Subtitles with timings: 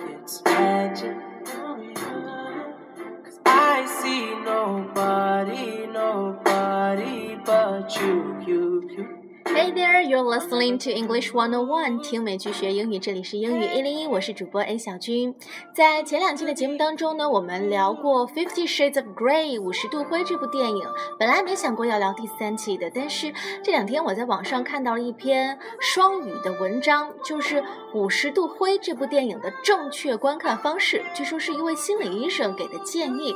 [0.00, 1.16] it's magic.
[3.24, 9.23] Cause I see nobody, nobody but you, you, you.
[9.54, 15.32] Hey there, you're listening to English 101，听美剧学英语，这里是英语一零一，我是主播 A 小军。
[15.72, 20.82] 在前两期的节目当中呢，我们聊过《Fifty Shades of Grey》五十度灰这部电影，
[21.20, 27.62] 本来没想过要聊第三期的，但是这两天我在网上看到了一篇双语的文章，就是
[27.94, 33.32] 《五十度灰》这部电影的正确观看方式，据说是一位心理医生给的建议。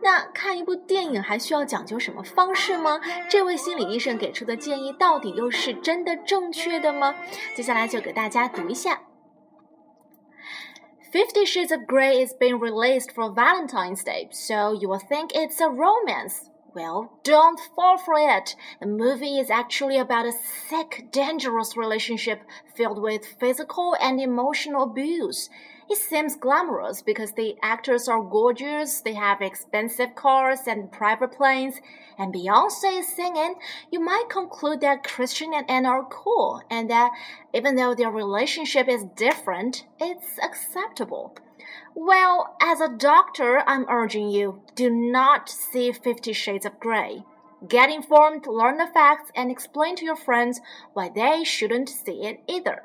[0.00, 3.00] 那看一部电影还需要讲究什么方式吗？
[3.30, 5.51] 这位心理医生给出的建议到底又？
[5.51, 7.15] 是真的正确的吗？
[7.55, 9.01] 接下来就给大家读一下。
[11.11, 15.69] Fifty Shades of Grey is being released for Valentine's Day, so you will think it's a
[15.69, 16.49] romance.
[16.74, 18.56] Well, don't fall for it.
[18.80, 22.40] The movie is actually about a sick, dangerous relationship
[22.74, 25.50] filled with physical and emotional abuse.
[25.90, 31.74] It seems glamorous because the actors are gorgeous, they have expensive cars and private planes,
[32.16, 33.56] and Beyonce is singing.
[33.90, 37.10] You might conclude that Christian and Ana are cool, and that
[37.52, 41.36] even though their relationship is different, it's acceptable.
[41.94, 47.24] Well, as a doctor, I'm urging you do not see Fifty Shades of Grey.
[47.68, 50.60] Get informed, learn the facts, and explain to your friends
[50.94, 52.82] why they shouldn't see it either.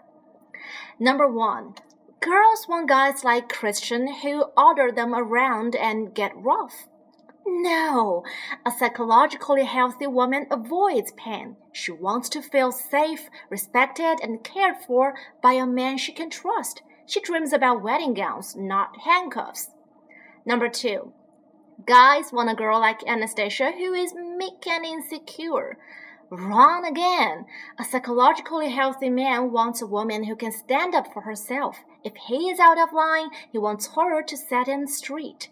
[1.00, 1.76] Number one,
[2.20, 6.88] girls want guys like Christian who order them around and get rough.
[7.46, 8.24] No,
[8.66, 11.56] a psychologically healthy woman avoids pain.
[11.72, 16.82] She wants to feel safe, respected, and cared for by a man she can trust.
[17.08, 19.70] She dreams about wedding gowns, not handcuffs.
[20.46, 21.14] Number two,
[21.86, 25.78] guys want a girl like Anastasia who is meek and insecure.
[26.30, 27.46] Wrong again.
[27.80, 31.78] A psychologically healthy man wants a woman who can stand up for herself.
[32.04, 35.50] If he is out of line, he wants her to set him straight.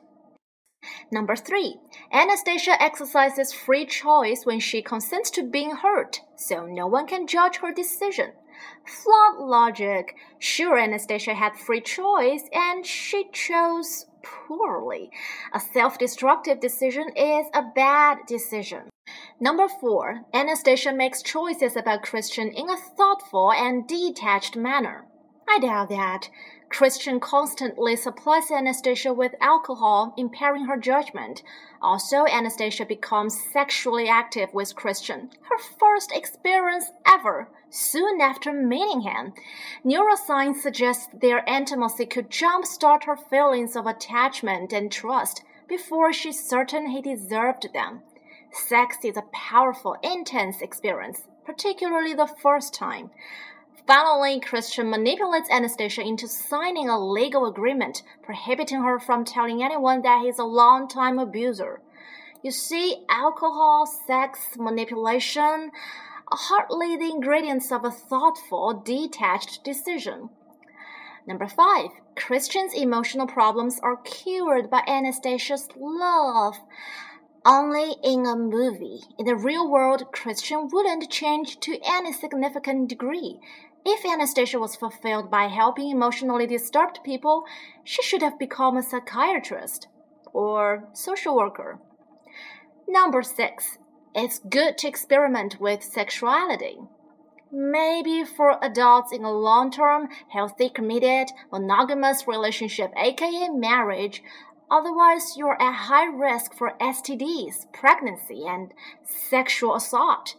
[1.10, 1.78] Number three,
[2.12, 7.58] Anastasia exercises free choice when she consents to being hurt, so no one can judge
[7.58, 8.34] her decision.
[8.86, 10.16] Flawed logic.
[10.40, 15.10] Sure, Anastasia had free choice, and she chose poorly.
[15.54, 18.90] A self destructive decision is a bad decision.
[19.40, 25.06] Number four, Anastasia makes choices about Christian in a thoughtful and detached manner.
[25.48, 26.30] I doubt that.
[26.70, 31.44] Christian constantly supplies Anastasia with alcohol, impairing her judgment.
[31.82, 39.34] Also, Anastasia becomes sexually active with Christian, her first experience ever, soon after meeting him.
[39.86, 46.88] Neuroscience suggests their intimacy could jumpstart her feelings of attachment and trust before she's certain
[46.88, 48.02] he deserved them.
[48.52, 53.12] Sex is a powerful, intense experience, particularly the first time.
[53.88, 60.23] Finally, Christian manipulates Anastasia into signing a legal agreement prohibiting her from telling anyone that
[60.23, 61.81] he's a long-time abuser.
[62.41, 65.72] You see, alcohol, sex, manipulation
[66.28, 70.29] are hardly the ingredients of a thoughtful, detached decision.
[71.28, 76.56] Number five, Christian's emotional problems are cured by Anastasia's love.
[77.46, 79.02] Only in a movie.
[79.19, 83.40] In the real world, Christian wouldn't change to any significant degree.
[83.88, 87.44] If Anastasia was fulfilled by helping emotionally disturbed people,
[87.84, 89.88] she should have become a psychiatrist
[90.34, 91.78] or social worker.
[92.88, 93.78] Number six,
[94.16, 96.78] it's good to experiment with sexuality.
[97.51, 104.23] Maybe for adults in a long term, healthy, committed, monogamous relationship, aka marriage,
[104.69, 108.73] otherwise you're at high risk for STDs, pregnancy, and
[109.03, 110.35] sexual assault.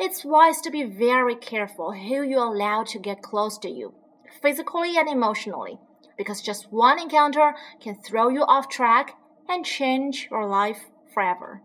[0.00, 3.94] It's wise to be very careful who you allow to get close to you,
[4.40, 5.80] physically and emotionally,
[6.16, 9.16] because just one encounter can throw you off track
[9.48, 11.62] and change your life forever.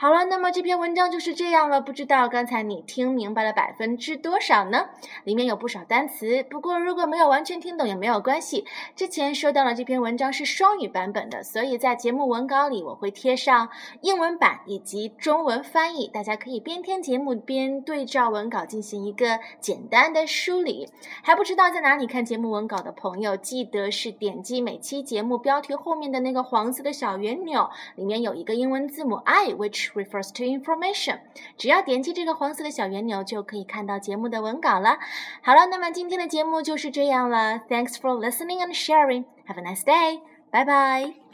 [0.00, 1.78] 好了，那么这篇文章就是这样了。
[1.78, 4.86] 不知道刚才你听明白了百分之多少呢？
[5.24, 8.64] 里面有不少单词，不过如果没有完全听懂也没有关系。
[8.96, 13.68] 之前说到了这篇文章是双语版本的，所以在节目文稿里我会贴上
[14.00, 20.88] 英文版以及中文翻译，大家可以边听节目边对照文稿进行一个简单的梳理。
[21.22, 31.20] 还不知道在哪里看节目文稿的朋友，记得是点击每期节目标题后面的那个黄色的小圆钮，里面有一个英文字母 I，which refers to information。
[31.56, 34.98] 只要点击这个黄色的小圆钮，就可以看到节目的文稿了。
[35.42, 37.60] 好了，那么今天的节目就是这样了。
[37.68, 39.24] Thanks for listening and sharing.
[39.46, 40.20] Have a nice day.
[40.50, 41.29] Bye bye.